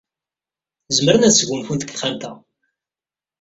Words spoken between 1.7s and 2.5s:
deg texxamt-a.